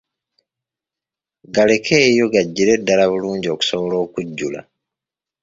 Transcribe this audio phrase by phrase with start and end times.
[1.55, 4.61] Galekeyo gajjire ddala bulungi okusobola okujjula.